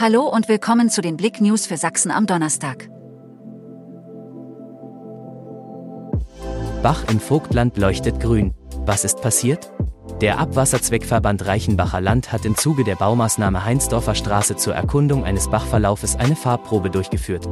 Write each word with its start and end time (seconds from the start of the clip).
Hallo 0.00 0.28
und 0.28 0.48
willkommen 0.48 0.90
zu 0.90 1.00
den 1.00 1.16
Blick 1.16 1.40
News 1.40 1.66
für 1.66 1.76
Sachsen 1.76 2.12
am 2.12 2.26
Donnerstag. 2.26 2.88
Bach 6.84 7.02
im 7.10 7.18
Vogtland 7.18 7.76
leuchtet 7.76 8.20
grün. 8.20 8.54
Was 8.86 9.04
ist 9.04 9.20
passiert? 9.20 9.72
Der 10.20 10.38
Abwasserzweckverband 10.38 11.46
Reichenbacher 11.46 12.00
Land 12.00 12.30
hat 12.30 12.44
im 12.44 12.56
Zuge 12.56 12.84
der 12.84 12.94
Baumaßnahme 12.94 13.64
Heinsdorfer 13.64 14.14
Straße 14.14 14.54
zur 14.54 14.76
Erkundung 14.76 15.24
eines 15.24 15.50
Bachverlaufes 15.50 16.14
eine 16.14 16.36
Farbprobe 16.36 16.90
durchgeführt. 16.90 17.48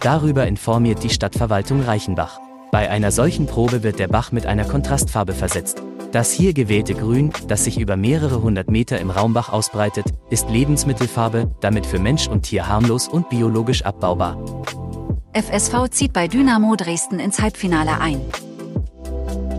Darüber 0.00 0.46
informiert 0.46 1.02
die 1.02 1.10
Stadtverwaltung 1.10 1.82
Reichenbach. 1.82 2.40
Bei 2.72 2.88
einer 2.88 3.12
solchen 3.12 3.46
Probe 3.46 3.82
wird 3.82 3.98
der 3.98 4.08
Bach 4.08 4.32
mit 4.32 4.46
einer 4.46 4.64
Kontrastfarbe 4.64 5.34
versetzt. 5.34 5.82
Das 6.10 6.32
hier 6.32 6.54
gewählte 6.54 6.94
Grün, 6.94 7.30
das 7.46 7.64
sich 7.64 7.78
über 7.78 7.98
mehrere 7.98 8.40
hundert 8.40 8.70
Meter 8.70 8.98
im 8.98 9.10
Raumbach 9.10 9.50
ausbreitet, 9.50 10.06
ist 10.30 10.48
Lebensmittelfarbe, 10.48 11.54
damit 11.60 11.84
für 11.84 11.98
Mensch 11.98 12.28
und 12.28 12.44
Tier 12.44 12.66
harmlos 12.66 13.08
und 13.08 13.28
biologisch 13.28 13.82
abbaubar. 13.82 14.42
FSV 15.34 15.90
zieht 15.90 16.14
bei 16.14 16.28
Dynamo 16.28 16.74
Dresden 16.74 17.18
ins 17.18 17.42
Halbfinale 17.42 18.00
ein. 18.00 18.22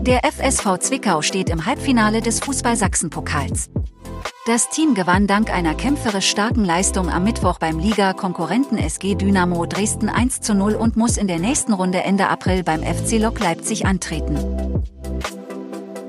Der 0.02 0.22
FSV 0.24 0.78
Zwickau 0.80 1.22
steht 1.22 1.50
im 1.50 1.66
Halbfinale 1.66 2.20
des 2.20 2.40
Fußball-Sachsen-Pokals. 2.40 3.70
Das 4.46 4.68
Team 4.68 4.92
gewann 4.92 5.26
dank 5.26 5.50
einer 5.50 5.74
kämpferisch 5.74 6.28
starken 6.28 6.66
Leistung 6.66 7.08
am 7.08 7.24
Mittwoch 7.24 7.58
beim 7.58 7.78
Liga-Konkurrenten 7.78 8.76
SG 8.76 9.14
Dynamo 9.14 9.64
Dresden 9.64 10.10
1 10.10 10.42
zu 10.42 10.54
0 10.54 10.74
und 10.74 10.98
muss 10.98 11.16
in 11.16 11.28
der 11.28 11.38
nächsten 11.38 11.72
Runde 11.72 12.02
Ende 12.02 12.28
April 12.28 12.62
beim 12.62 12.82
FC 12.82 13.18
Lok 13.18 13.40
Leipzig 13.40 13.86
antreten. 13.86 14.36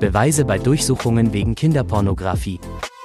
Beweise 0.00 0.44
bei 0.44 0.58
Durchsuchungen 0.58 1.32
wegen 1.32 1.54
Kinderpornografie. 1.54 2.60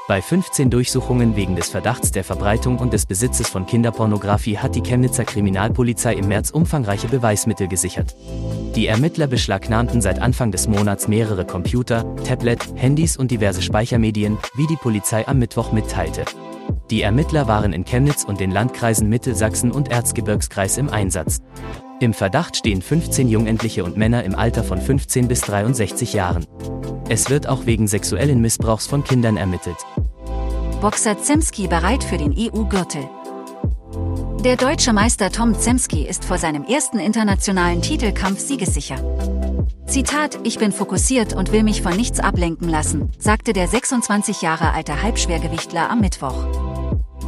Bei 0.10 0.22
15 0.22 0.70
Durchsuchungen 0.70 1.38
wegen 1.38 1.56
des 1.56 1.70
Verdachts 1.70 2.12
der 2.12 2.26
Verbreitung 2.26 2.80
und 2.80 2.92
des 2.92 3.06
Besitzes 3.06 3.48
von 3.48 3.66
Kinderpornografie 3.66 4.58
hat 4.58 4.76
die 4.76 4.84
Chemnitzer 4.84 5.24
Kriminalpolizei 5.24 6.14
im 6.14 6.28
März 6.28 6.50
umfangreiche 6.50 7.08
Beweismittel 7.08 7.70
gesichert. 7.70 8.18
Die 8.76 8.88
Ermittler 8.88 9.28
beschlagnahmten 9.28 10.00
seit 10.00 10.22
Anfang 10.22 10.52
des 10.52 10.70
Monats 10.70 11.10
mehrere 11.10 11.46
Computer, 11.46 12.16
Tablet, 12.24 12.66
Handys 12.76 13.18
und 13.18 13.30
diverse 13.30 13.62
Speichermedien, 13.62 14.38
wie 14.56 14.66
die 14.66 14.78
Polizei 14.78 15.28
am 15.28 15.40
Mittwoch 15.40 15.74
mitteilte. 15.74 16.24
Die 16.90 17.02
Ermittler 17.02 17.48
waren 17.48 17.74
in 17.74 17.84
Chemnitz 17.84 18.24
und 18.24 18.40
den 18.40 18.50
Landkreisen 18.50 19.10
Mittelsachsen 19.10 19.72
und 19.72 19.92
Erzgebirgskreis 19.92 20.78
im 20.78 20.90
Einsatz. 20.90 21.42
Im 22.00 22.14
Verdacht 22.14 22.56
stehen 22.56 22.82
15 22.82 23.28
Jugendliche 23.28 23.84
und 23.84 23.98
Männer 23.98 24.24
im 24.24 24.36
Alter 24.36 24.64
von 24.64 24.80
15 24.80 25.28
bis 25.28 25.42
63 25.42 26.14
Jahren. 26.14 26.46
Es 27.10 27.30
wird 27.30 27.48
auch 27.48 27.66
wegen 27.66 27.88
sexuellen 27.88 28.40
Missbrauchs 28.40 28.88
von 28.88 29.04
Kindern 29.04 29.36
ermittelt. 29.36 29.78
Boxer 30.80 31.22
Zemski 31.22 31.68
bereit 31.68 32.06
für 32.06 32.18
den 32.18 32.34
EU-Gürtel. 32.38 33.08
Der 34.44 34.58
deutsche 34.58 34.92
Meister 34.92 35.32
Tom 35.32 35.54
Zemski 35.54 36.08
ist 36.08 36.26
vor 36.26 36.40
seinem 36.40 36.64
ersten 36.64 36.98
internationalen 36.98 37.84
Titelkampf 37.84 38.40
siegessicher. 38.40 38.96
Zitat, 39.86 40.40
ich 40.44 40.58
bin 40.58 40.72
fokussiert 40.72 41.34
und 41.34 41.52
will 41.52 41.62
mich 41.62 41.84
von 41.84 41.96
nichts 41.96 42.20
ablenken 42.20 42.68
lassen, 42.68 43.12
sagte 43.20 43.54
der 43.54 43.68
26 43.68 44.42
Jahre 44.42 44.74
alte 44.74 45.04
Halbschwergewichtler 45.04 45.92
am 45.92 46.00
Mittwoch. 46.00 46.34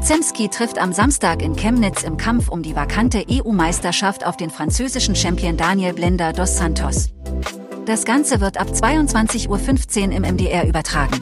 Zemski 0.01 0.49
trifft 0.49 0.79
am 0.79 0.91
Samstag 0.91 1.43
in 1.43 1.55
Chemnitz 1.55 2.01
im 2.01 2.17
Kampf 2.17 2.49
um 2.49 2.63
die 2.63 2.75
vakante 2.75 3.23
EU-Meisterschaft 3.29 4.25
auf 4.25 4.35
den 4.35 4.49
französischen 4.49 5.15
Champion 5.15 5.55
Daniel 5.55 5.93
Blender 5.93 6.33
dos 6.33 6.57
Santos. 6.57 7.11
Das 7.85 8.05
Ganze 8.05 8.41
wird 8.41 8.57
ab 8.57 8.69
22.15 8.69 10.07
Uhr 10.07 10.11
im 10.13 10.23
MDR 10.23 10.67
übertragen. 10.67 11.21